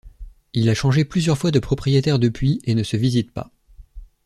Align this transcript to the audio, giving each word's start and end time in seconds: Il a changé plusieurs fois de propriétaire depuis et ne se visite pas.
Il 0.53 0.67
a 0.69 0.73
changé 0.73 1.05
plusieurs 1.05 1.37
fois 1.37 1.51
de 1.51 1.59
propriétaire 1.59 2.17
depuis 2.17 2.59
et 2.63 2.73
ne 2.73 2.81
se 2.81 2.97
visite 2.97 3.29
pas. 3.31 3.51